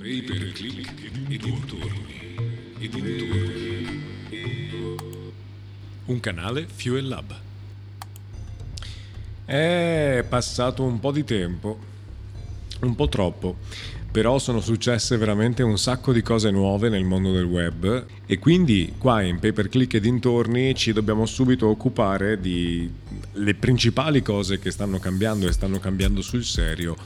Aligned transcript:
Pay 0.00 0.22
per 0.22 0.52
click 0.52 1.04
e 1.04 1.10
dintorni. 1.10 2.34
E 2.78 2.88
dintorni. 2.88 4.02
Un 6.06 6.20
canale 6.20 6.66
Fuel 6.74 7.06
Lab. 7.06 7.38
È 9.44 10.24
passato 10.26 10.84
un 10.84 10.98
po' 11.00 11.12
di 11.12 11.22
tempo, 11.22 11.78
un 12.80 12.94
po' 12.94 13.10
troppo, 13.10 13.58
però 14.10 14.38
sono 14.38 14.62
successe 14.62 15.18
veramente 15.18 15.62
un 15.62 15.76
sacco 15.76 16.14
di 16.14 16.22
cose 16.22 16.50
nuove 16.50 16.88
nel 16.88 17.04
mondo 17.04 17.30
del 17.32 17.44
web 17.44 18.06
e 18.24 18.38
quindi 18.38 18.94
qua 18.96 19.20
in 19.20 19.38
Pay 19.38 19.52
per 19.52 19.68
click 19.68 19.92
e 19.92 20.00
dintorni 20.00 20.74
ci 20.74 20.94
dobbiamo 20.94 21.26
subito 21.26 21.68
occupare 21.68 22.40
di 22.40 22.90
le 23.32 23.54
principali 23.54 24.22
cose 24.22 24.58
che 24.58 24.70
stanno 24.70 24.98
cambiando 24.98 25.46
e 25.46 25.52
stanno 25.52 25.78
cambiando 25.78 26.22
sul 26.22 26.44
serio 26.44 26.96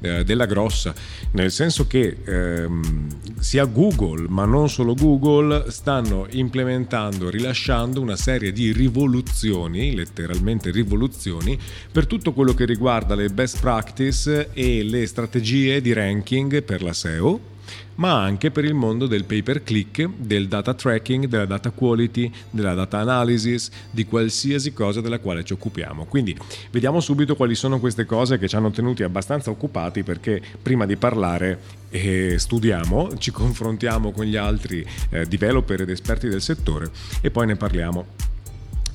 eh, 0.00 0.24
della 0.24 0.46
grossa, 0.46 0.94
nel 1.32 1.50
senso 1.50 1.86
che 1.86 2.18
ehm, 2.24 3.06
sia 3.38 3.64
Google, 3.64 4.26
ma 4.28 4.44
non 4.44 4.68
solo 4.68 4.94
Google, 4.94 5.70
stanno 5.70 6.26
implementando, 6.30 7.30
rilasciando 7.30 8.00
una 8.00 8.16
serie 8.16 8.52
di 8.52 8.72
rivoluzioni, 8.72 9.94
letteralmente 9.94 10.70
rivoluzioni, 10.70 11.58
per 11.90 12.06
tutto 12.06 12.32
quello 12.32 12.54
che 12.54 12.64
riguarda 12.64 13.14
le 13.14 13.28
best 13.28 13.60
practice 13.60 14.50
e 14.52 14.82
le 14.82 15.06
strategie 15.06 15.80
di 15.80 15.92
ranking 15.92 16.62
per 16.62 16.82
la 16.82 16.92
SEO 16.92 17.52
ma 17.96 18.22
anche 18.22 18.50
per 18.50 18.64
il 18.64 18.74
mondo 18.74 19.06
del 19.06 19.24
pay 19.24 19.42
per 19.42 19.62
click, 19.62 20.08
del 20.16 20.48
data 20.48 20.74
tracking, 20.74 21.26
della 21.26 21.46
data 21.46 21.70
quality, 21.70 22.30
della 22.50 22.74
data 22.74 22.98
analysis, 22.98 23.70
di 23.90 24.04
qualsiasi 24.06 24.72
cosa 24.72 25.00
della 25.00 25.18
quale 25.18 25.44
ci 25.44 25.52
occupiamo. 25.52 26.04
Quindi 26.06 26.36
vediamo 26.70 27.00
subito 27.00 27.36
quali 27.36 27.54
sono 27.54 27.80
queste 27.80 28.04
cose 28.04 28.38
che 28.38 28.48
ci 28.48 28.56
hanno 28.56 28.70
tenuti 28.70 29.02
abbastanza 29.02 29.50
occupati 29.50 30.02
perché 30.02 30.40
prima 30.60 30.86
di 30.86 30.96
parlare 30.96 31.60
eh, 31.90 32.38
studiamo, 32.38 33.16
ci 33.18 33.30
confrontiamo 33.30 34.10
con 34.10 34.24
gli 34.24 34.36
altri 34.36 34.84
eh, 35.10 35.26
developer 35.26 35.82
ed 35.82 35.90
esperti 35.90 36.28
del 36.28 36.42
settore 36.42 36.90
e 37.20 37.30
poi 37.30 37.46
ne 37.46 37.56
parliamo. 37.56 38.32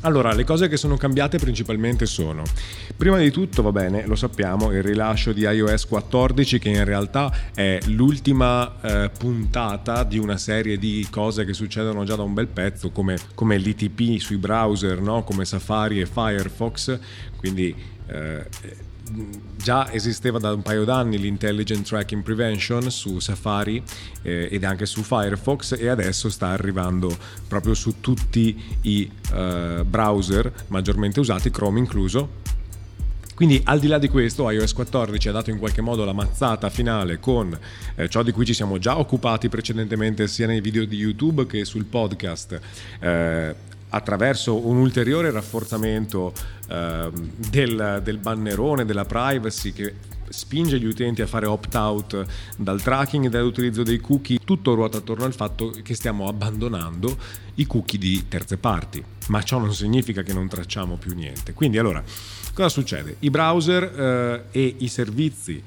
Allora, 0.02 0.34
le 0.34 0.46
cose 0.46 0.70
che 0.70 0.78
sono 0.78 0.96
cambiate 0.96 1.38
principalmente 1.38 2.06
sono, 2.06 2.44
prima 2.96 3.18
di 3.18 3.32
tutto, 3.32 3.62
va 3.62 3.74
bene, 3.74 4.06
lo 4.06 4.16
sappiamo, 4.16 4.72
il 4.72 4.82
rilascio 4.82 5.34
di 5.34 5.42
iOS 5.42 5.88
14 5.88 6.58
che 6.58 6.70
in 6.70 6.86
realtà 6.86 7.52
è 7.54 7.80
l'ultima 7.88 8.80
eh, 8.82 9.10
puntata 9.10 10.06
di 10.06 10.18
una 10.18 10.38
serie 10.38 10.78
di 10.78 11.06
cose 11.12 11.44
che 11.44 11.54
succedono 11.54 12.06
già 12.06 12.16
da 12.16 12.24
un 12.24 12.34
bel 12.34 12.48
pezzo, 12.48 12.92
come, 12.92 13.18
come 13.36 13.58
l'ITP 13.58 14.22
sui 14.22 14.38
browser, 14.38 15.02
no? 15.02 15.24
come 15.24 15.44
Safari 15.44 16.00
e 16.00 16.06
Firefox, 16.06 16.98
quindi... 17.36 17.76
Eh, 18.08 18.88
già 19.56 19.92
esisteva 19.92 20.40
da 20.40 20.54
un 20.54 20.62
paio 20.62 20.84
d'anni 20.84 21.18
l'intelligent 21.18 21.86
tracking 21.86 22.24
prevention 22.24 22.90
su 22.92 23.20
Safari 23.20 23.82
eh, 24.22 24.48
ed 24.52 24.64
anche 24.64 24.86
su 24.86 25.02
Firefox 25.02 25.76
e 25.80 25.88
adesso 25.88 26.30
sta 26.30 26.48
arrivando 26.48 27.16
proprio 27.48 27.74
su 27.74 28.00
tutti 28.00 28.62
i 28.82 29.10
eh, 29.34 29.84
browser 29.86 30.52
maggiormente 30.68 31.20
usati, 31.20 31.50
Chrome 31.50 31.80
incluso. 31.80 32.48
Quindi 33.40 33.62
al 33.64 33.80
di 33.80 33.88
là 33.88 33.98
di 33.98 34.10
questo 34.10 34.50
iOS 34.50 34.74
14 34.74 35.30
ha 35.30 35.32
dato 35.32 35.50
in 35.50 35.60
qualche 35.60 35.80
modo 35.80 36.04
la 36.04 36.12
mazzata 36.12 36.70
finale 36.70 37.20
con 37.20 37.58
eh, 37.96 38.10
ciò 38.10 38.22
di 38.22 38.34
cui 38.34 38.46
ci 38.46 38.54
siamo 38.54 38.80
già 38.80 39.00
occupati 39.00 39.48
precedentemente 39.48 40.28
sia 40.28 40.46
nei 40.46 40.60
video 40.60 40.84
di 40.84 40.98
YouTube 40.98 41.46
che 41.46 41.64
sul 41.64 41.86
podcast. 41.86 42.60
Attraverso 43.90 44.68
un 44.68 44.78
ulteriore 44.78 45.32
rafforzamento 45.32 46.34
eh, 46.68 47.12
del, 47.50 48.02
del 48.04 48.18
bannerone, 48.18 48.86
della 48.86 49.06
privacy 49.06 49.74
che 49.74 49.94
spinge 50.30 50.80
gli 50.80 50.86
utenti 50.86 51.22
a 51.22 51.28
fare 51.28 51.46
opt-out 51.46 52.26
dal 52.58 52.82
tracking 52.82 53.26
e 53.26 53.30
dall'utilizzo 53.30 53.84
dei 53.84 54.00
cookie, 54.00 54.40
tutto 54.44 54.74
ruota 54.74 55.00
attorno 55.00 55.26
al 55.26 55.34
fatto 55.34 55.74
che 55.84 55.96
stiamo 55.96 56.28
abbandonando 56.28 57.18
i 57.56 57.66
cookie 57.66 58.00
di 58.00 58.28
terze 58.28 58.58
parti, 58.58 59.04
ma 59.28 59.42
ciò 59.44 59.58
non 59.58 59.74
significa 59.74 60.22
che 60.22 60.34
non 60.34 60.48
tracciamo 60.48 60.96
più 60.98 61.14
niente. 61.14 61.54
Quindi 61.54 61.78
allora, 61.78 62.04
cosa 62.54 62.70
succede? 62.70 63.18
I 63.20 63.30
browser 63.30 63.84
eh, 63.84 64.44
e 64.52 64.76
i 64.80 64.88
servizi 64.88 65.62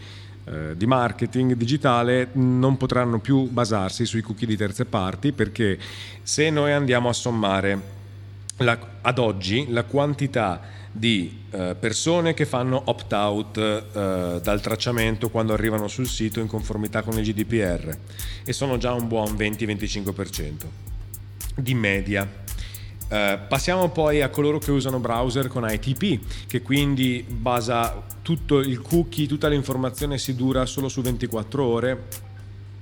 eh, 0.45 0.77
di 0.77 0.87
marketing 0.87 1.55
digitale 1.55 2.31
non 2.33 2.77
potranno 2.77 3.21
più 3.21 3.49
basarsi 3.51 4.05
sui 4.07 4.23
cookie 4.23 4.47
di 4.47 4.57
terze 4.57 4.85
parti 4.85 5.33
perché 5.33 5.79
se 6.23 6.51
noi 6.51 6.73
andiamo 6.73 7.09
a 7.09 7.13
sommare 7.13 8.01
la, 8.65 8.79
ad 9.01 9.19
oggi 9.19 9.67
la 9.71 9.85
quantità 9.85 10.61
di 10.93 11.45
eh, 11.51 11.75
persone 11.79 12.35
che 12.35 12.45
fanno 12.45 12.81
opt-out 12.85 13.57
eh, 13.57 14.41
dal 14.43 14.61
tracciamento 14.61 15.31
quando 15.31 15.55
arrivano 15.55 15.89
sul 15.89 16.07
sito 16.07 16.41
in 16.41 16.47
conformità 16.47 17.03
con 17.03 17.19
il 17.19 17.25
GDPR 17.25 17.97
e 18.45 18.53
sono 18.53 18.77
già 18.77 18.93
un 18.93 19.09
buon 19.09 19.35
20-25% 19.35 20.53
di 21.57 21.75
media. 21.75 22.41
Uh, 23.13 23.41
passiamo 23.47 23.91
poi 23.91 24.23
a 24.23 24.31
coloro 24.31 24.59
che 24.59 24.71
usano 24.71 24.99
browser 24.99 25.49
con 25.49 25.69
ITP, 25.69 26.47
che 26.47 26.63
quindi 26.63 27.23
basa 27.29 28.03
tutto 28.23 28.61
il 28.61 28.81
cookie, 28.81 29.27
tutta 29.27 29.49
l'informazione 29.49 30.17
si 30.17 30.35
dura 30.35 30.65
solo 30.65 30.89
su 30.89 31.03
24 31.03 31.63
ore 31.63 32.05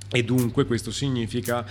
e 0.09 0.23
dunque 0.23 0.65
questo 0.65 0.89
significa 0.89 1.65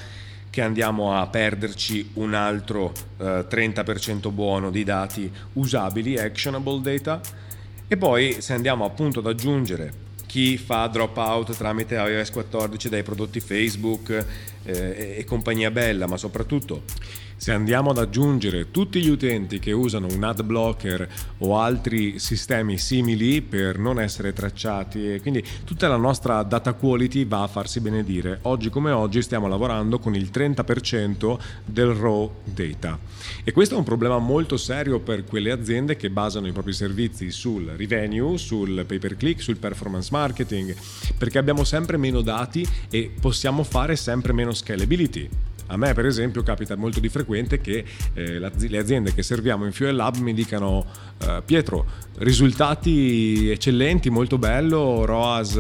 che 0.50 0.62
andiamo 0.62 1.16
a 1.16 1.27
perderci 1.28 2.11
un 2.15 2.34
altro 2.34 2.93
eh, 3.19 3.47
30% 3.49 4.31
buono 4.33 4.71
di 4.71 4.84
dati 4.84 5.33
usabili, 5.55 6.19
actionable 6.19 6.81
data, 6.81 7.21
e 7.87 7.97
poi 7.97 8.41
se 8.41 8.53
andiamo 8.53 8.84
appunto 8.84 9.21
ad 9.21 9.27
aggiungere 9.27 10.09
chi 10.27 10.56
fa 10.59 10.87
dropout 10.87 11.56
tramite 11.56 11.97
iOS 11.97 12.31
14 12.31 12.88
dai 12.88 13.03
prodotti 13.03 13.41
Facebook 13.41 14.11
eh, 14.62 15.16
e 15.19 15.25
compagnia 15.25 15.72
bella, 15.72 16.06
ma 16.06 16.16
soprattutto 16.16 16.82
se 17.40 17.52
andiamo 17.52 17.88
ad 17.88 17.96
aggiungere 17.96 18.70
tutti 18.70 19.00
gli 19.00 19.08
utenti 19.08 19.60
che 19.60 19.72
usano 19.72 20.08
un 20.08 20.24
ad 20.24 20.42
blocker 20.42 21.08
o 21.38 21.58
altri 21.58 22.18
sistemi 22.18 22.76
simili 22.76 23.40
per 23.40 23.78
non 23.78 23.98
essere 23.98 24.34
tracciati 24.34 25.14
e 25.14 25.22
quindi 25.22 25.42
tutta 25.64 25.88
la 25.88 25.96
nostra 25.96 26.42
data 26.42 26.74
quality 26.74 27.26
va 27.26 27.44
a 27.44 27.46
farsi 27.46 27.80
benedire. 27.80 28.40
Oggi 28.42 28.68
come 28.68 28.90
oggi 28.90 29.22
stiamo 29.22 29.48
lavorando 29.48 29.98
con 29.98 30.14
il 30.14 30.28
30% 30.30 31.38
del 31.64 31.94
raw 31.94 32.30
data 32.44 32.98
e 33.42 33.52
questo 33.52 33.74
è 33.74 33.78
un 33.78 33.84
problema 33.84 34.18
molto 34.18 34.58
serio 34.58 35.00
per 35.00 35.24
quelle 35.24 35.50
aziende 35.50 35.96
che 35.96 36.10
basano 36.10 36.46
i 36.46 36.52
propri 36.52 36.74
servizi 36.74 37.30
sul 37.30 37.72
revenue, 37.74 38.36
sul 38.36 38.84
pay 38.86 38.98
per 38.98 39.16
click, 39.16 39.40
sul 39.40 39.56
performance 39.56 40.10
marketing 40.12 40.76
perché 41.16 41.38
abbiamo 41.38 41.64
sempre 41.64 41.96
meno 41.96 42.20
dati 42.20 42.68
e 42.90 43.10
possiamo 43.18 43.62
fare 43.62 43.96
sempre 43.96 44.34
meno 44.34 44.52
scalability. 44.52 45.50
A 45.70 45.76
me 45.76 45.94
per 45.94 46.04
esempio 46.04 46.42
capita 46.42 46.75
molto 46.75 46.98
di 46.98 47.08
frequente 47.08 47.60
che 47.60 47.84
eh, 48.14 48.41
le 48.41 48.78
aziende 48.78 49.14
che 49.14 49.22
serviamo 49.22 49.64
in 49.64 49.72
Fuel 49.72 49.94
Lab 49.94 50.16
mi 50.16 50.34
dicano 50.34 50.84
eh, 51.19 51.42
Pietro, 51.44 51.86
risultati 52.19 53.48
eccellenti, 53.50 54.10
molto 54.10 54.36
bello, 54.36 55.04
ROAS 55.04 55.56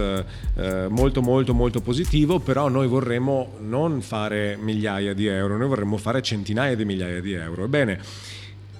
eh, 0.56 0.86
molto 0.88 1.22
molto 1.22 1.54
molto 1.54 1.80
positivo, 1.80 2.40
però 2.40 2.68
noi 2.68 2.88
vorremmo 2.88 3.58
non 3.60 4.00
fare 4.00 4.58
migliaia 4.60 5.14
di 5.14 5.26
euro, 5.26 5.56
noi 5.56 5.68
vorremmo 5.68 5.96
fare 5.96 6.22
centinaia 6.22 6.74
di 6.74 6.84
migliaia 6.84 7.20
di 7.20 7.32
euro. 7.32 7.64
Ebbene, 7.64 8.00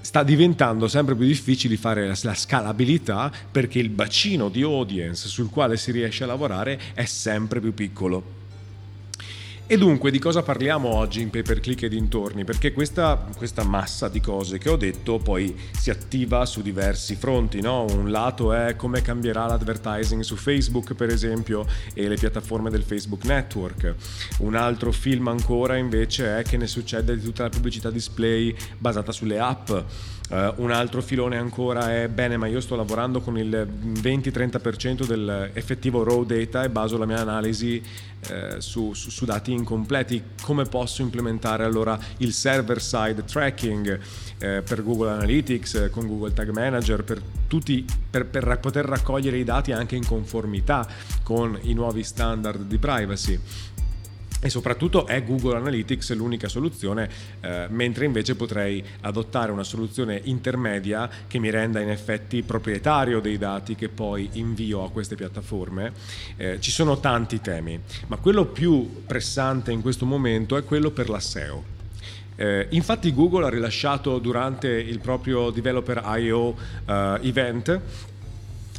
sta 0.00 0.24
diventando 0.24 0.88
sempre 0.88 1.14
più 1.14 1.26
difficile 1.26 1.76
fare 1.76 2.08
la, 2.08 2.16
la, 2.22 2.34
scalabilità 2.34 3.30
perché 3.48 3.78
il 3.78 3.90
bacino 3.90 4.48
di 4.48 4.62
audience 4.62 5.28
sul 5.28 5.48
quale 5.48 5.76
si 5.76 5.92
riesce 5.92 6.24
a 6.24 6.26
lavorare 6.26 6.76
è 6.94 7.04
sempre 7.04 7.60
più 7.60 7.72
piccolo. 7.72 8.39
E 9.72 9.78
dunque 9.78 10.10
di 10.10 10.18
cosa 10.18 10.42
parliamo 10.42 10.88
oggi 10.88 11.20
in 11.20 11.30
pay 11.30 11.42
per 11.42 11.60
click 11.60 11.84
e 11.84 11.88
dintorni? 11.88 12.42
Perché 12.42 12.72
questa, 12.72 13.24
questa, 13.36 13.62
massa 13.62 14.08
di 14.08 14.20
cose 14.20 14.58
che 14.58 14.68
ho 14.68 14.74
detto 14.74 15.18
poi 15.18 15.56
si 15.70 15.90
attiva 15.90 16.44
su 16.44 16.60
diversi 16.60 17.14
fronti. 17.14 17.60
No? 17.60 17.84
Un 17.84 18.10
lato 18.10 18.52
è 18.52 18.74
come 18.74 19.00
cambierà 19.00 19.46
l'advertising 19.46 20.22
su 20.22 20.34
Facebook, 20.34 20.94
per 20.94 21.10
esempio, 21.10 21.64
e 21.94 22.08
le 22.08 22.16
piattaforme 22.16 22.68
del 22.68 22.82
Facebook 22.82 23.24
Network. 23.24 23.94
Un 24.38 24.56
altro 24.56 24.90
film 24.90 25.28
ancora 25.28 25.76
invece 25.76 26.40
è 26.40 26.42
che 26.42 26.56
ne 26.56 26.66
succede 26.66 27.16
di 27.16 27.22
tutta 27.22 27.44
la 27.44 27.50
pubblicità 27.50 27.92
display 27.92 28.52
basata 28.76 29.12
sulle 29.12 29.38
app. 29.38 29.70
Uh, 30.30 30.52
un 30.62 30.70
altro 30.70 31.02
filone 31.02 31.36
ancora 31.36 31.92
è 31.92 32.06
bene, 32.06 32.36
ma 32.36 32.46
io 32.46 32.60
sto 32.60 32.76
lavorando 32.76 33.20
con 33.20 33.36
il 33.36 33.68
20-30% 34.00 35.04
dell'effettivo 35.04 36.04
raw 36.04 36.24
data 36.24 36.62
e 36.62 36.70
baso 36.70 36.96
la 36.96 37.04
mia 37.04 37.18
analisi 37.18 37.82
uh, 38.30 38.60
su, 38.60 38.92
su, 38.94 39.10
su, 39.10 39.24
dati 39.24 39.50
incompleti. 39.60 40.22
Come 40.42 40.64
posso 40.64 41.02
implementare 41.02 41.64
allora 41.64 41.98
il 42.18 42.32
server 42.32 42.82
side 42.82 43.24
tracking 43.24 43.98
uh, 43.98 44.38
per 44.64 44.82
Google 44.82 45.10
Analytics, 45.10 45.88
con 45.92 46.06
Google 46.06 46.32
Tag 46.32 46.50
Manager, 46.50 47.04
per, 47.04 47.22
tutti, 47.46 47.84
per, 48.10 48.26
per 48.26 48.58
poter 48.58 48.84
raccogliere 48.84 49.38
i 49.38 49.44
dati 49.44 49.72
anche 49.72 49.96
in 49.96 50.04
conformità 50.04 50.86
con 51.22 51.58
i 51.62 51.72
nuovi 51.74 52.02
standard 52.02 52.62
di 52.62 52.78
privacy? 52.78 53.38
E 54.40 54.48
soprattutto 54.48 55.06
è 55.06 55.22
Google 55.22 55.56
Analytics 55.56 56.14
l'unica 56.14 56.48
soluzione, 56.48 57.08
eh, 57.40 57.66
mentre 57.68 58.06
invece 58.06 58.34
potrei 58.34 58.82
adottare 59.02 59.52
una 59.52 59.64
soluzione 59.64 60.20
intermedia 60.24 61.08
che 61.26 61.38
mi 61.38 61.50
renda 61.50 61.80
in 61.80 61.90
effetti 61.90 62.42
proprietario 62.42 63.20
dei 63.20 63.38
dati 63.38 63.74
che 63.74 63.88
poi 63.88 64.28
invio 64.32 64.84
a 64.84 64.90
queste 64.90 65.14
piattaforme. 65.14 65.92
Eh, 66.36 66.58
ci 66.60 66.70
sono 66.70 66.98
tanti 67.00 67.40
temi, 67.40 67.78
ma 68.06 68.16
quello 68.16 68.46
più 68.46 69.02
pressante 69.06 69.72
in 69.72 69.82
questo 69.82 70.06
momento 70.06 70.56
è 70.56 70.64
quello 70.64 70.90
per 70.90 71.08
la 71.08 71.20
SEO. 71.20 71.78
Eh, 72.36 72.68
infatti 72.70 73.12
Google 73.12 73.44
ha 73.44 73.50
rilasciato 73.50 74.18
durante 74.18 74.68
il 74.68 74.98
proprio 74.98 75.50
Developer 75.50 76.02
I.O. 76.06 76.56
Uh, 76.86 77.18
event 77.20 77.80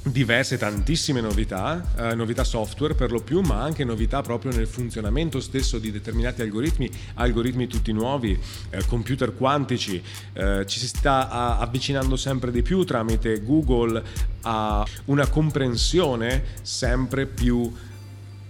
diverse, 0.03 0.57
tantissime 0.57 1.21
novità, 1.21 1.94
eh, 1.95 2.15
novità 2.15 2.44
software 2.44 2.95
per 2.95 3.12
lo 3.12 3.21
più, 3.21 3.42
ma 3.42 3.62
anche 3.62 3.83
novità 3.83 4.21
proprio 4.21 4.51
nel 4.51 4.68
funzionamento 4.68 5.39
stesso 5.39 5.77
di 5.77 5.92
determinati 5.92 6.42
algoritmi, 6.42 6.89
algoritmi 7.15 7.68
tutti 7.68 7.92
nuovi, 7.92 8.38
eh, 8.71 8.86
computer 8.88 9.36
quantici, 9.36 10.01
eh, 10.33 10.65
ci 10.65 10.80
si 10.80 10.88
sta 10.88 11.57
avvicinando 11.59 12.15
sempre 12.15 12.51
di 12.51 12.62
più 12.63 12.83
tramite 12.83 13.44
Google 13.44 14.03
a 14.42 14.86
una 15.06 15.27
comprensione 15.27 16.45
sempre 16.62 17.27
più 17.27 17.71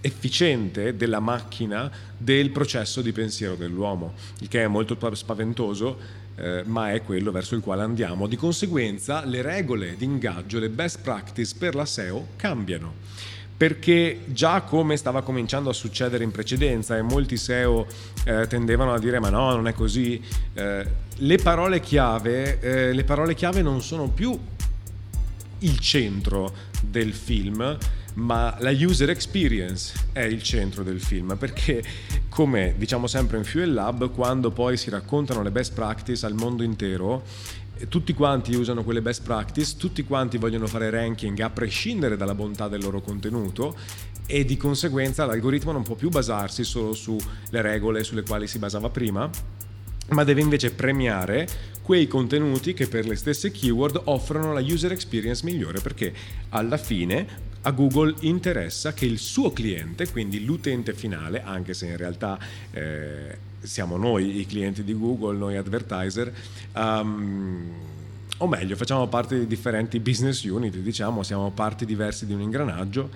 efficiente 0.00 0.96
della 0.96 1.20
macchina 1.20 1.90
del 2.16 2.50
processo 2.50 3.02
di 3.02 3.12
pensiero 3.12 3.54
dell'uomo, 3.54 4.14
il 4.40 4.48
che 4.48 4.62
è 4.62 4.66
molto 4.66 4.96
spaventoso 5.14 6.20
eh, 6.36 6.62
ma 6.66 6.92
è 6.92 7.02
quello 7.02 7.30
verso 7.30 7.54
il 7.54 7.62
quale 7.62 7.82
andiamo. 7.82 8.26
Di 8.26 8.36
conseguenza 8.36 9.24
le 9.24 9.42
regole 9.42 9.96
di 9.96 10.04
ingaggio, 10.04 10.58
le 10.58 10.68
best 10.68 11.00
practice 11.02 11.54
per 11.58 11.74
la 11.74 11.84
SEO 11.84 12.28
cambiano 12.36 13.00
perché 13.62 14.22
già 14.26 14.62
come 14.62 14.96
stava 14.96 15.22
cominciando 15.22 15.70
a 15.70 15.72
succedere 15.72 16.24
in 16.24 16.32
precedenza 16.32 16.96
e 16.96 17.02
molti 17.02 17.36
SEO 17.36 17.86
eh, 18.24 18.48
tendevano 18.48 18.92
a 18.92 18.98
dire 18.98 19.20
ma 19.20 19.30
no, 19.30 19.54
non 19.54 19.68
è 19.68 19.72
così, 19.72 20.20
eh, 20.54 20.84
le, 21.16 21.36
parole 21.36 21.78
chiave, 21.78 22.58
eh, 22.58 22.92
le 22.92 23.04
parole 23.04 23.36
chiave 23.36 23.62
non 23.62 23.80
sono 23.80 24.08
più 24.08 24.36
il 25.60 25.78
centro 25.78 26.52
del 26.80 27.12
film, 27.12 27.78
ma 28.14 28.54
la 28.60 28.70
user 28.70 29.10
experience 29.10 29.94
è 30.12 30.20
il 30.20 30.42
centro 30.42 30.82
del 30.82 31.00
film 31.00 31.36
perché 31.38 31.82
come 32.28 32.74
diciamo 32.76 33.06
sempre 33.06 33.38
in 33.38 33.44
Fuel 33.44 33.72
Lab 33.72 34.10
quando 34.10 34.50
poi 34.50 34.76
si 34.76 34.90
raccontano 34.90 35.42
le 35.42 35.50
best 35.50 35.72
practice 35.72 36.26
al 36.26 36.34
mondo 36.34 36.62
intero 36.62 37.22
tutti 37.88 38.12
quanti 38.12 38.54
usano 38.54 38.84
quelle 38.84 39.02
best 39.02 39.22
practice, 39.22 39.76
tutti 39.76 40.04
quanti 40.04 40.38
vogliono 40.38 40.66
fare 40.66 40.90
ranking 40.90 41.38
a 41.40 41.50
prescindere 41.50 42.16
dalla 42.16 42.34
bontà 42.34 42.68
del 42.68 42.82
loro 42.82 43.00
contenuto 43.00 43.76
e 44.26 44.44
di 44.44 44.56
conseguenza 44.56 45.24
l'algoritmo 45.24 45.72
non 45.72 45.82
può 45.82 45.94
più 45.94 46.08
basarsi 46.08 46.64
solo 46.64 46.92
sulle 46.92 47.20
regole 47.50 48.04
sulle 48.04 48.22
quali 48.22 48.46
si 48.46 48.58
basava 48.58 48.88
prima, 48.88 49.28
ma 50.10 50.24
deve 50.24 50.40
invece 50.40 50.72
premiare 50.72 51.48
quei 51.82 52.06
contenuti 52.06 52.74
che 52.74 52.86
per 52.86 53.06
le 53.06 53.16
stesse 53.16 53.50
keyword 53.50 54.02
offrono 54.04 54.52
la 54.52 54.60
user 54.60 54.92
experience 54.92 55.44
migliore 55.44 55.80
perché 55.80 56.12
alla 56.50 56.76
fine 56.76 57.50
a 57.62 57.70
Google 57.70 58.14
interessa 58.20 58.92
che 58.92 59.06
il 59.06 59.18
suo 59.18 59.52
cliente, 59.52 60.10
quindi 60.10 60.44
l'utente 60.44 60.94
finale, 60.94 61.42
anche 61.42 61.74
se 61.74 61.86
in 61.86 61.96
realtà 61.96 62.38
eh, 62.70 63.38
siamo 63.60 63.96
noi 63.96 64.40
i 64.40 64.46
clienti 64.46 64.82
di 64.82 64.96
Google, 64.96 65.36
noi 65.36 65.56
advertiser, 65.56 66.32
um, 66.74 67.70
o 68.38 68.46
meglio, 68.48 68.74
facciamo 68.74 69.06
parte 69.06 69.38
di 69.38 69.46
differenti 69.46 70.00
business 70.00 70.42
unit, 70.42 70.76
diciamo, 70.76 71.22
siamo 71.22 71.50
parti 71.50 71.84
diverse 71.84 72.26
di 72.26 72.32
un 72.32 72.40
ingranaggio. 72.40 73.10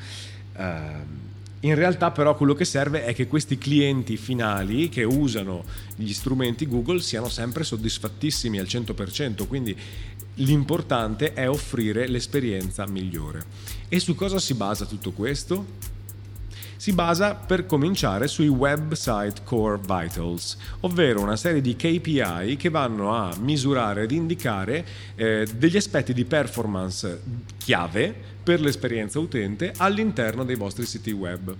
Uh, 0.55 1.35
in 1.67 1.75
realtà 1.75 2.13
però 2.13 2.37
quello 2.37 2.55
che 2.55 2.65
serve 2.65 3.05
è 3.05 3.13
che 3.13 3.27
questi 3.27 3.59
clienti 3.59 4.17
finali 4.17 4.89
che 4.89 5.03
usano 5.03 5.65
gli 5.97 6.13
strumenti 6.13 6.69
Google 6.69 7.01
siano 7.01 7.29
sempre 7.29 7.65
soddisfattissimi 7.65 8.59
al 8.59 8.67
100%, 8.67 9.47
quindi 9.49 9.77
l'importante 10.35 11.33
è 11.33 11.49
offrire 11.49 12.07
l'esperienza 12.07 12.87
migliore. 12.87 13.45
E 13.89 13.99
su 13.99 14.15
cosa 14.15 14.39
si 14.39 14.55
basa 14.55 14.85
tutto 14.85 15.11
questo? 15.11 15.95
Si 16.77 16.93
basa 16.93 17.35
per 17.35 17.67
cominciare 17.67 18.29
sui 18.29 18.49
Website 18.49 19.43
Core 19.45 19.81
Vitals, 19.81 20.57
ovvero 20.81 21.21
una 21.21 21.37
serie 21.37 21.61
di 21.61 21.77
KPI 21.77 22.57
che 22.57 22.69
vanno 22.69 23.15
a 23.15 23.35
misurare 23.39 24.03
ed 24.03 24.11
indicare 24.13 24.85
eh, 25.15 25.47
degli 25.55 25.77
aspetti 25.77 26.13
di 26.13 26.25
performance 26.25 27.23
chiave 27.59 28.35
per 28.47 28.61
l'esperienza 28.61 29.19
utente 29.19 29.73
all'interno 29.77 30.45
dei 30.45 30.55
vostri 30.55 30.87
siti 30.87 31.11
web. 31.11 31.53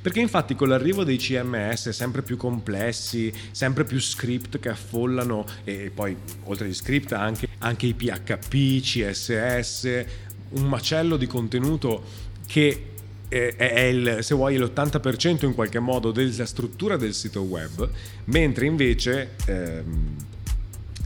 Perché 0.00 0.18
infatti 0.18 0.56
con 0.56 0.68
l'arrivo 0.68 1.04
dei 1.04 1.16
CMS 1.16 1.90
sempre 1.90 2.22
più 2.22 2.36
complessi, 2.36 3.32
sempre 3.52 3.84
più 3.84 4.00
script 4.00 4.58
che 4.58 4.70
affollano 4.70 5.46
e 5.62 5.92
poi 5.94 6.16
oltre 6.44 6.66
agli 6.66 6.74
script 6.74 7.12
anche, 7.12 7.46
anche 7.58 7.86
i 7.86 7.94
PHP, 7.94 8.80
CSS, 8.80 10.04
un 10.50 10.66
macello 10.66 11.16
di 11.16 11.28
contenuto 11.28 12.02
che 12.46 12.91
è 13.32 13.80
il, 13.80 14.18
se 14.20 14.34
vuoi 14.34 14.56
l'80% 14.56 15.44
in 15.46 15.54
qualche 15.54 15.78
modo 15.78 16.12
della 16.12 16.46
struttura 16.46 16.96
del 16.96 17.14
sito 17.14 17.40
web, 17.42 17.88
mentre 18.24 18.66
invece 18.66 19.30
ehm, 19.46 20.16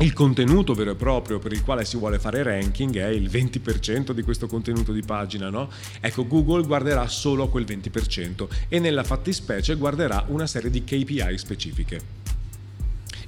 il 0.00 0.12
contenuto 0.12 0.74
vero 0.74 0.90
e 0.90 0.94
proprio 0.94 1.38
per 1.38 1.52
il 1.52 1.62
quale 1.62 1.84
si 1.84 1.96
vuole 1.96 2.18
fare 2.18 2.42
ranking 2.42 2.96
è 2.98 3.06
il 3.06 3.30
20% 3.30 4.10
di 4.10 4.22
questo 4.22 4.46
contenuto 4.46 4.92
di 4.92 5.00
pagina, 5.00 5.48
no? 5.48 5.70
Ecco, 6.00 6.26
Google 6.26 6.66
guarderà 6.66 7.08
solo 7.08 7.48
quel 7.48 7.64
20% 7.64 8.46
e 8.68 8.78
nella 8.78 9.04
fattispecie 9.04 9.74
guarderà 9.76 10.24
una 10.28 10.46
serie 10.46 10.68
di 10.68 10.84
KPI 10.84 11.38
specifiche. 11.38 12.24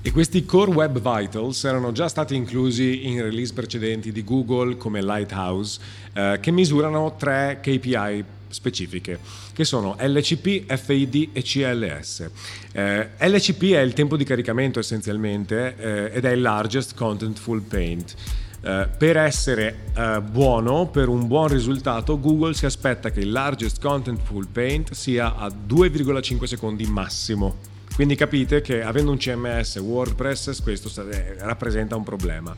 E 0.02 0.12
questi 0.12 0.44
Core 0.44 0.70
Web 0.70 1.00
Vitals 1.00 1.64
erano 1.64 1.90
già 1.92 2.08
stati 2.08 2.34
inclusi 2.34 3.06
in 3.06 3.20
release 3.22 3.52
precedenti 3.52 4.12
di 4.12 4.22
Google 4.22 4.76
come 4.76 5.02
Lighthouse, 5.02 5.80
eh, 6.12 6.38
che 6.40 6.50
misurano 6.50 7.16
tre 7.16 7.58
KPI 7.62 8.24
specifiche, 8.48 9.18
che 9.52 9.64
sono 9.64 9.96
LCP, 9.98 10.72
FID 10.72 11.30
e 11.32 11.42
CLS. 11.42 12.30
Eh, 12.72 13.08
LCP 13.18 13.72
è 13.72 13.80
il 13.80 13.92
tempo 13.92 14.16
di 14.16 14.24
caricamento 14.24 14.78
essenzialmente 14.78 15.76
eh, 15.76 16.10
ed 16.16 16.24
è 16.24 16.30
il 16.30 16.40
Largest 16.40 16.94
Contentful 16.94 17.62
Paint. 17.62 18.14
Uh, 18.60 18.88
per 18.98 19.16
essere 19.16 19.92
uh, 19.94 20.20
buono, 20.20 20.88
per 20.88 21.08
un 21.08 21.28
buon 21.28 21.46
risultato, 21.46 22.18
Google 22.18 22.54
si 22.54 22.66
aspetta 22.66 23.10
che 23.10 23.20
il 23.20 23.30
largest 23.30 23.80
contentful 23.80 24.48
paint 24.48 24.90
sia 24.94 25.36
a 25.36 25.46
2,5 25.46 26.42
secondi 26.42 26.84
massimo. 26.86 27.58
Quindi 27.94 28.16
capite 28.16 28.60
che 28.60 28.82
avendo 28.82 29.12
un 29.12 29.16
CMS 29.16 29.76
WordPress 29.76 30.60
questo 30.62 30.90
rappresenta 31.38 31.94
un 31.94 32.02
problema. 32.02 32.54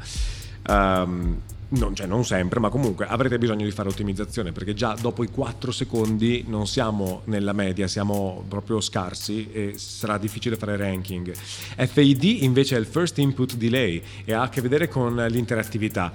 Um, 0.66 1.40
non, 1.70 1.94
cioè 1.94 2.06
non 2.06 2.24
sempre, 2.24 2.58
ma 2.58 2.68
comunque 2.68 3.06
avrete 3.06 3.38
bisogno 3.38 3.64
di 3.64 3.70
fare 3.70 3.88
ottimizzazione 3.88 4.52
perché 4.52 4.74
già 4.74 4.96
dopo 5.00 5.22
i 5.22 5.28
4 5.28 5.70
secondi 5.70 6.44
non 6.48 6.66
siamo 6.66 7.22
nella 7.26 7.52
media, 7.52 7.86
siamo 7.86 8.44
proprio 8.48 8.80
scarsi 8.80 9.50
e 9.52 9.74
sarà 9.76 10.18
difficile 10.18 10.56
fare 10.56 10.76
ranking. 10.76 11.32
FID 11.32 12.22
invece 12.42 12.76
è 12.76 12.78
il 12.78 12.86
First 12.86 13.18
Input 13.18 13.54
Delay 13.54 14.02
e 14.24 14.32
ha 14.32 14.42
a 14.42 14.48
che 14.48 14.60
vedere 14.60 14.88
con 14.88 15.14
l'interattività. 15.14 16.12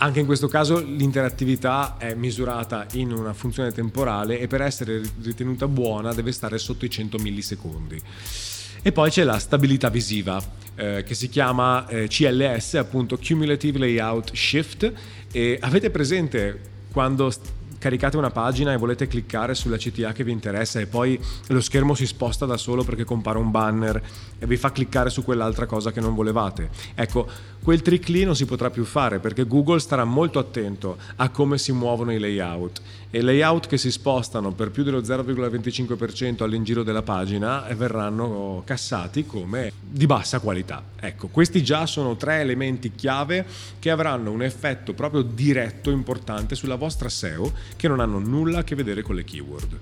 Anche 0.00 0.20
in 0.20 0.26
questo 0.26 0.46
caso 0.46 0.78
l'interattività 0.78 1.96
è 1.98 2.14
misurata 2.14 2.86
in 2.92 3.10
una 3.10 3.32
funzione 3.32 3.72
temporale 3.72 4.38
e 4.38 4.46
per 4.46 4.62
essere 4.62 5.02
ritenuta 5.22 5.66
buona 5.66 6.12
deve 6.12 6.30
stare 6.30 6.58
sotto 6.58 6.84
i 6.84 6.90
100 6.90 7.18
millisecondi. 7.18 8.00
E 8.80 8.92
poi 8.92 9.10
c'è 9.10 9.24
la 9.24 9.40
stabilità 9.40 9.88
visiva, 9.88 10.40
eh, 10.78 11.02
che 11.04 11.14
si 11.14 11.28
chiama 11.28 11.86
eh, 11.88 12.06
CLS, 12.06 12.74
appunto 12.74 13.18
Cumulative 13.18 13.78
Layout 13.80 14.32
Shift. 14.32 14.92
E 15.32 15.58
avete 15.60 15.90
presente 15.90 16.60
quando 16.92 17.30
caricate 17.78 18.16
una 18.16 18.30
pagina 18.30 18.72
e 18.72 18.76
volete 18.76 19.06
cliccare 19.06 19.54
sulla 19.54 19.76
CTA 19.76 20.12
che 20.12 20.24
vi 20.24 20.32
interessa 20.32 20.80
e 20.80 20.86
poi 20.86 21.18
lo 21.48 21.60
schermo 21.60 21.94
si 21.94 22.06
sposta 22.06 22.46
da 22.46 22.56
solo 22.56 22.84
perché 22.84 23.04
compare 23.04 23.38
un 23.38 23.50
banner 23.50 24.02
e 24.38 24.46
vi 24.46 24.56
fa 24.56 24.72
cliccare 24.72 25.10
su 25.10 25.24
quell'altra 25.24 25.66
cosa 25.66 25.92
che 25.92 26.00
non 26.00 26.14
volevate. 26.14 26.70
Ecco, 26.94 27.28
quel 27.62 27.82
trick 27.82 28.08
lì 28.08 28.24
non 28.24 28.36
si 28.36 28.46
potrà 28.46 28.70
più 28.70 28.84
fare 28.84 29.18
perché 29.18 29.46
Google 29.46 29.80
starà 29.80 30.04
molto 30.04 30.38
attento 30.38 30.96
a 31.16 31.28
come 31.28 31.58
si 31.58 31.72
muovono 31.72 32.12
i 32.12 32.18
layout 32.18 32.80
e 33.10 33.22
layout 33.22 33.66
che 33.66 33.78
si 33.78 33.90
spostano 33.90 34.52
per 34.52 34.70
più 34.70 34.82
dello 34.82 35.00
0,25% 35.00 36.42
all'ingiro 36.42 36.82
della 36.82 37.02
pagina 37.02 37.66
verranno 37.74 38.62
cassati 38.66 39.24
come 39.24 39.72
di 39.80 40.06
bassa 40.06 40.40
qualità. 40.40 40.82
Ecco, 41.00 41.28
questi 41.28 41.62
già 41.62 41.86
sono 41.86 42.16
tre 42.16 42.40
elementi 42.40 42.92
chiave 42.94 43.46
che 43.78 43.90
avranno 43.90 44.30
un 44.30 44.42
effetto 44.42 44.92
proprio 44.92 45.22
diretto 45.22 45.90
importante 45.90 46.54
sulla 46.54 46.74
vostra 46.74 47.08
SEO 47.08 47.52
che 47.76 47.88
non 47.88 48.00
hanno 48.00 48.18
nulla 48.18 48.58
a 48.58 48.64
che 48.64 48.74
vedere 48.74 49.02
con 49.02 49.14
le 49.14 49.24
keyword. 49.24 49.78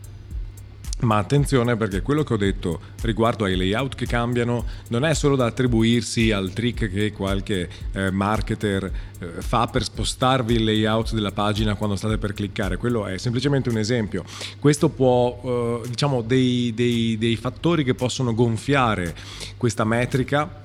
Ma 0.98 1.18
attenzione 1.18 1.76
perché 1.76 2.00
quello 2.00 2.24
che 2.24 2.32
ho 2.32 2.38
detto 2.38 2.80
riguardo 3.02 3.44
ai 3.44 3.54
layout 3.54 3.94
che 3.94 4.06
cambiano 4.06 4.64
non 4.88 5.04
è 5.04 5.12
solo 5.12 5.36
da 5.36 5.44
attribuirsi 5.44 6.30
al 6.30 6.54
trick 6.54 6.90
che 6.90 7.12
qualche 7.12 7.68
eh, 7.92 8.10
marketer 8.10 8.84
eh, 9.18 9.26
fa 9.42 9.66
per 9.66 9.84
spostarvi 9.84 10.54
il 10.54 10.64
layout 10.64 11.12
della 11.12 11.32
pagina 11.32 11.74
quando 11.74 11.96
state 11.96 12.16
per 12.16 12.32
cliccare, 12.32 12.78
quello 12.78 13.04
è 13.04 13.18
semplicemente 13.18 13.68
un 13.68 13.76
esempio. 13.76 14.24
Questo 14.58 14.88
può, 14.88 15.82
eh, 15.84 15.88
diciamo, 15.88 16.22
dei, 16.22 16.72
dei, 16.74 17.18
dei 17.18 17.36
fattori 17.36 17.84
che 17.84 17.94
possono 17.94 18.32
gonfiare 18.32 19.14
questa 19.58 19.84
metrica 19.84 20.64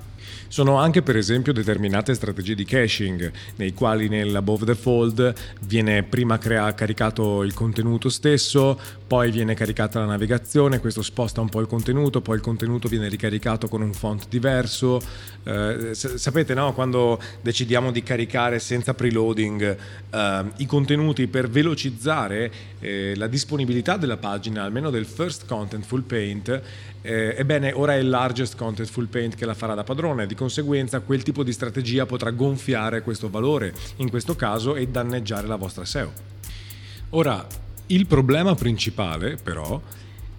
sono 0.52 0.76
anche 0.76 1.00
per 1.00 1.16
esempio 1.16 1.54
determinate 1.54 2.12
strategie 2.12 2.54
di 2.54 2.66
caching, 2.66 3.32
nei 3.56 3.72
quali 3.72 4.10
nell'above 4.10 4.66
the 4.66 4.74
fold 4.74 5.32
viene 5.62 6.02
prima 6.02 6.36
crea- 6.36 6.74
caricato 6.74 7.42
il 7.42 7.54
contenuto 7.54 8.10
stesso, 8.10 8.78
poi 9.06 9.30
viene 9.30 9.54
caricata 9.54 10.00
la 10.00 10.04
navigazione, 10.04 10.78
questo 10.78 11.00
sposta 11.00 11.40
un 11.40 11.48
po' 11.48 11.60
il 11.60 11.66
contenuto, 11.66 12.20
poi 12.20 12.36
il 12.36 12.42
contenuto 12.42 12.86
viene 12.88 13.08
ricaricato 13.08 13.66
con 13.66 13.80
un 13.80 13.94
font 13.94 14.28
diverso. 14.28 15.00
Eh, 15.42 15.94
sapete, 15.94 16.52
no? 16.52 16.74
quando 16.74 17.18
decidiamo 17.40 17.90
di 17.90 18.02
caricare 18.02 18.58
senza 18.58 18.92
preloading 18.92 19.76
eh, 20.10 20.44
i 20.56 20.66
contenuti 20.66 21.28
per 21.28 21.48
velocizzare 21.48 22.52
eh, 22.78 23.14
la 23.16 23.26
disponibilità 23.26 23.96
della 23.96 24.18
pagina, 24.18 24.64
almeno 24.64 24.90
del 24.90 25.06
first 25.06 25.46
content 25.46 25.86
full 25.86 26.02
paint, 26.02 26.60
eh, 27.04 27.34
ebbene, 27.36 27.72
ora 27.72 27.94
è 27.94 27.98
il 27.98 28.08
largest 28.08 28.56
contentful 28.56 29.08
paint 29.08 29.34
che 29.34 29.44
la 29.44 29.54
farà 29.54 29.74
da 29.74 29.82
padrone, 29.82 30.26
di 30.26 30.36
conseguenza 30.42 30.98
quel 31.00 31.22
tipo 31.22 31.44
di 31.44 31.52
strategia 31.52 32.04
potrà 32.04 32.30
gonfiare 32.30 33.02
questo 33.02 33.30
valore, 33.30 33.72
in 33.96 34.10
questo 34.10 34.34
caso, 34.34 34.74
e 34.74 34.88
danneggiare 34.88 35.46
la 35.46 35.54
vostra 35.54 35.84
SEO. 35.84 36.12
Ora, 37.10 37.46
il 37.86 38.06
problema 38.06 38.54
principale, 38.56 39.36
però, 39.36 39.80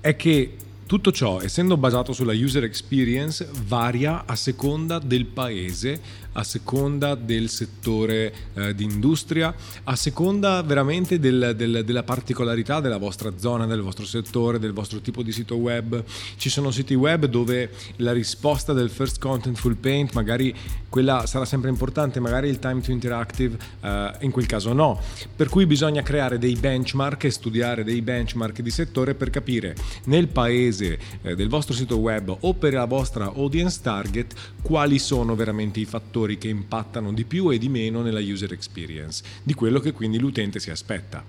è 0.01 0.15
che 0.17 0.55
tutto 0.85 1.11
ciò, 1.11 1.41
essendo 1.41 1.77
basato 1.77 2.13
sulla 2.13 2.33
user 2.33 2.63
experience, 2.63 3.47
varia 3.67 4.25
a 4.25 4.35
seconda 4.35 4.99
del 4.99 5.25
paese, 5.25 6.21
a 6.33 6.43
seconda 6.43 7.15
del 7.15 7.49
settore 7.49 8.33
eh, 8.53 8.75
di 8.75 8.83
industria, 8.83 9.53
a 9.83 9.95
seconda 9.95 10.61
veramente 10.61 11.19
del, 11.19 11.53
del, 11.55 11.83
della 11.85 12.03
particolarità 12.03 12.79
della 12.79 12.97
vostra 12.97 13.37
zona, 13.37 13.65
del 13.65 13.81
vostro 13.81 14.05
settore, 14.05 14.59
del 14.59 14.73
vostro 14.73 14.99
tipo 14.99 15.21
di 15.21 15.31
sito 15.31 15.55
web. 15.55 16.03
Ci 16.37 16.49
sono 16.49 16.71
siti 16.71 16.95
web 16.95 17.25
dove 17.27 17.69
la 17.97 18.11
risposta 18.11 18.73
del 18.73 18.89
first 18.89 19.19
content 19.19 19.57
full 19.57 19.75
paint, 19.75 20.13
magari 20.13 20.53
quella 20.89 21.25
sarà 21.25 21.45
sempre 21.45 21.69
importante, 21.69 22.19
magari 22.19 22.49
il 22.49 22.59
time 22.59 22.81
to 22.81 22.91
interactive, 22.91 23.57
eh, 23.81 24.11
in 24.21 24.31
quel 24.31 24.45
caso 24.45 24.73
no. 24.73 24.99
Per 25.35 25.49
cui 25.49 25.65
bisogna 25.65 26.01
creare 26.01 26.37
dei 26.37 26.55
benchmark 26.55 27.23
e 27.23 27.31
studiare 27.31 27.83
dei 27.83 28.01
benchmark 28.01 28.61
di 28.61 28.69
settore 28.69 29.13
per 29.13 29.29
capire 29.29 29.75
nel 30.05 30.27
paese 30.27 30.72
eh, 30.81 31.35
del 31.35 31.49
vostro 31.49 31.73
sito 31.73 31.97
web 31.97 32.35
o 32.39 32.53
per 32.53 32.73
la 32.73 32.85
vostra 32.85 33.25
audience 33.25 33.79
target 33.81 34.33
quali 34.61 34.99
sono 34.99 35.35
veramente 35.35 35.79
i 35.79 35.85
fattori 35.85 36.37
che 36.37 36.47
impattano 36.47 37.13
di 37.13 37.23
più 37.23 37.49
e 37.49 37.57
di 37.57 37.69
meno 37.69 38.01
nella 38.01 38.19
user 38.19 38.51
experience, 38.51 39.23
di 39.43 39.53
quello 39.53 39.79
che 39.79 39.91
quindi 39.91 40.19
l'utente 40.19 40.59
si 40.59 40.71
aspetta. 40.71 41.23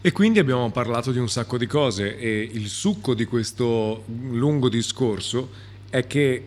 E 0.00 0.12
quindi 0.12 0.38
abbiamo 0.38 0.70
parlato 0.70 1.12
di 1.12 1.18
un 1.18 1.30
sacco 1.30 1.56
di 1.56 1.66
cose 1.66 2.18
e 2.18 2.48
il 2.52 2.68
succo 2.68 3.14
di 3.14 3.24
questo 3.24 4.04
lungo 4.32 4.68
discorso 4.68 5.48
è 5.88 6.06
che 6.06 6.46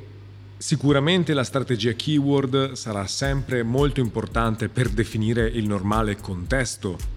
sicuramente 0.58 1.34
la 1.34 1.44
strategia 1.44 1.94
keyword 1.94 2.74
sarà 2.74 3.08
sempre 3.08 3.64
molto 3.64 4.00
importante 4.00 4.70
per 4.70 4.90
definire 4.90 5.48
il 5.48 5.66
normale 5.66 6.18
contesto 6.18 7.17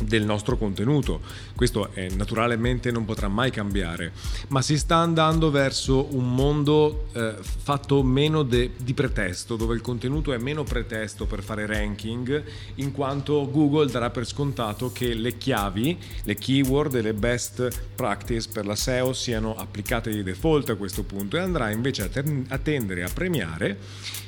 del 0.00 0.24
nostro 0.24 0.56
contenuto. 0.56 1.20
Questo 1.54 1.90
è, 1.92 2.08
naturalmente 2.10 2.90
non 2.90 3.04
potrà 3.04 3.28
mai 3.28 3.50
cambiare, 3.50 4.12
ma 4.48 4.62
si 4.62 4.78
sta 4.78 4.96
andando 4.96 5.50
verso 5.50 6.14
un 6.14 6.34
mondo 6.34 7.08
eh, 7.12 7.34
fatto 7.40 8.02
meno 8.02 8.42
de, 8.42 8.72
di 8.76 8.94
pretesto, 8.94 9.56
dove 9.56 9.74
il 9.74 9.80
contenuto 9.80 10.32
è 10.32 10.38
meno 10.38 10.64
pretesto 10.64 11.26
per 11.26 11.42
fare 11.42 11.66
ranking, 11.66 12.42
in 12.76 12.92
quanto 12.92 13.48
Google 13.50 13.90
darà 13.90 14.10
per 14.10 14.26
scontato 14.26 14.92
che 14.92 15.14
le 15.14 15.36
chiavi, 15.36 15.98
le 16.22 16.34
keyword 16.34 16.96
e 16.96 17.02
le 17.02 17.14
best 17.14 17.68
practice 17.94 18.48
per 18.52 18.66
la 18.66 18.76
SEO 18.76 19.12
siano 19.12 19.56
applicate 19.56 20.10
di 20.10 20.22
default 20.22 20.70
a 20.70 20.76
questo 20.76 21.02
punto 21.02 21.36
e 21.36 21.40
andrà 21.40 21.70
invece 21.70 22.02
a, 22.02 22.08
ter- 22.08 22.44
a 22.48 22.58
tendere 22.58 23.02
a 23.02 23.10
premiare 23.12 23.78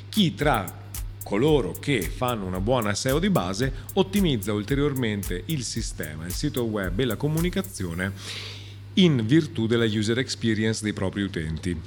chi 0.09 0.33
tra 0.33 0.87
coloro 1.23 1.75
che 1.79 2.01
fanno 2.01 2.45
una 2.45 2.59
buona 2.59 2.93
SEO 2.93 3.19
di 3.19 3.29
base 3.29 3.71
ottimizza 3.93 4.53
ulteriormente 4.53 5.43
il 5.45 5.63
sistema, 5.63 6.25
il 6.25 6.33
sito 6.33 6.63
web 6.63 6.99
e 6.99 7.05
la 7.05 7.15
comunicazione 7.15 8.13
in 8.95 9.25
virtù 9.25 9.67
della 9.67 9.85
user 9.85 10.17
experience 10.17 10.83
dei 10.83 10.93
propri 10.93 11.21
utenti. 11.21 11.79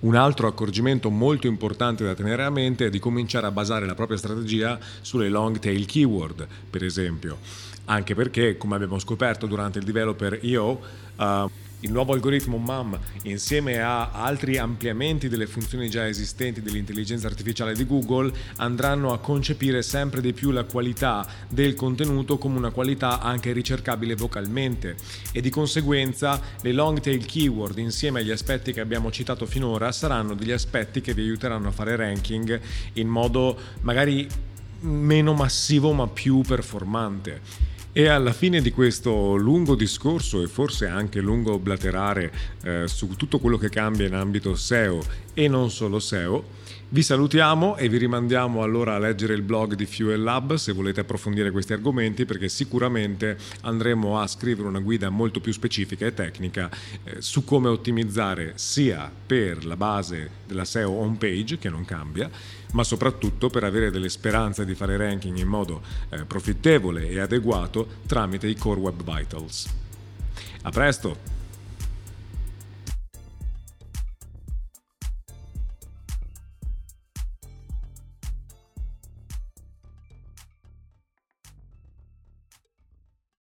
Un 0.00 0.16
altro 0.16 0.46
accorgimento 0.46 1.10
molto 1.10 1.46
importante 1.46 2.04
da 2.04 2.14
tenere 2.14 2.42
a 2.44 2.50
mente 2.50 2.86
è 2.86 2.90
di 2.90 2.98
cominciare 2.98 3.46
a 3.46 3.50
basare 3.50 3.84
la 3.84 3.94
propria 3.94 4.16
strategia 4.16 4.78
sulle 5.02 5.28
long 5.28 5.58
tail 5.58 5.84
keyword, 5.84 6.46
per 6.70 6.84
esempio, 6.84 7.38
anche 7.84 8.14
perché, 8.14 8.56
come 8.56 8.76
abbiamo 8.76 8.98
scoperto 8.98 9.46
durante 9.46 9.78
il 9.78 9.84
developer 9.84 10.38
IO, 10.42 10.80
uh, 11.16 11.50
il 11.80 11.92
nuovo 11.92 12.12
algoritmo 12.12 12.56
MAM, 12.56 12.98
insieme 13.22 13.80
a 13.80 14.10
altri 14.10 14.58
ampliamenti 14.58 15.28
delle 15.28 15.46
funzioni 15.46 15.88
già 15.88 16.06
esistenti 16.06 16.62
dell'intelligenza 16.62 17.26
artificiale 17.26 17.74
di 17.74 17.86
Google, 17.86 18.32
andranno 18.56 19.12
a 19.12 19.18
concepire 19.18 19.82
sempre 19.82 20.20
di 20.20 20.32
più 20.32 20.50
la 20.50 20.64
qualità 20.64 21.26
del 21.48 21.74
contenuto 21.74 22.38
come 22.38 22.58
una 22.58 22.70
qualità 22.70 23.20
anche 23.20 23.52
ricercabile 23.52 24.14
vocalmente 24.14 24.96
e 25.32 25.40
di 25.40 25.50
conseguenza 25.50 26.40
le 26.62 26.72
long 26.72 27.00
tail 27.00 27.24
keyword 27.24 27.78
insieme 27.78 28.20
agli 28.20 28.30
aspetti 28.30 28.72
che 28.72 28.80
abbiamo 28.80 29.10
citato 29.10 29.46
finora 29.46 29.92
saranno 29.92 30.34
degli 30.34 30.52
aspetti 30.52 31.00
che 31.00 31.14
vi 31.14 31.22
aiuteranno 31.22 31.68
a 31.68 31.72
fare 31.72 31.96
ranking 31.96 32.60
in 32.94 33.08
modo 33.08 33.58
magari 33.82 34.28
meno 34.80 35.34
massivo 35.34 35.92
ma 35.92 36.06
più 36.06 36.40
performante. 36.40 37.68
E 37.92 38.06
alla 38.06 38.32
fine 38.32 38.60
di 38.62 38.70
questo 38.70 39.34
lungo 39.34 39.74
discorso 39.74 40.42
e 40.42 40.46
forse 40.46 40.86
anche 40.86 41.20
lungo 41.20 41.58
blaterare 41.58 42.32
eh, 42.62 42.84
su 42.86 43.16
tutto 43.16 43.40
quello 43.40 43.58
che 43.58 43.68
cambia 43.68 44.06
in 44.06 44.14
ambito 44.14 44.54
SEO 44.54 45.02
e 45.34 45.48
non 45.48 45.70
solo 45.70 45.98
SEO, 45.98 46.44
vi 46.92 47.02
salutiamo 47.04 47.76
e 47.76 47.88
vi 47.88 47.98
rimandiamo 47.98 48.64
allora 48.64 48.96
a 48.96 48.98
leggere 48.98 49.34
il 49.34 49.42
blog 49.42 49.74
di 49.74 49.86
Fuel 49.86 50.20
Lab 50.20 50.54
se 50.54 50.72
volete 50.72 51.00
approfondire 51.00 51.52
questi 51.52 51.72
argomenti 51.72 52.24
perché 52.24 52.48
sicuramente 52.48 53.36
andremo 53.60 54.18
a 54.18 54.26
scrivere 54.26 54.66
una 54.66 54.80
guida 54.80 55.08
molto 55.08 55.38
più 55.38 55.52
specifica 55.52 56.04
e 56.06 56.14
tecnica 56.14 56.68
eh, 57.04 57.22
su 57.22 57.44
come 57.44 57.68
ottimizzare 57.68 58.54
sia 58.56 59.08
per 59.24 59.64
la 59.64 59.76
base 59.76 60.30
della 60.44 60.64
SEO 60.64 60.90
home 60.90 61.16
page 61.16 61.58
che 61.58 61.68
non 61.68 61.84
cambia 61.84 62.28
ma 62.72 62.82
soprattutto 62.82 63.50
per 63.50 63.62
avere 63.62 63.92
delle 63.92 64.08
speranze 64.08 64.64
di 64.64 64.74
fare 64.74 64.96
ranking 64.96 65.36
in 65.38 65.48
modo 65.48 65.82
eh, 66.08 66.24
profittevole 66.24 67.06
e 67.06 67.20
adeguato 67.20 67.86
tramite 68.06 68.48
i 68.48 68.56
Core 68.56 68.80
Web 68.80 69.02
Vitals. 69.04 69.68
A 70.62 70.70
presto! 70.70 71.39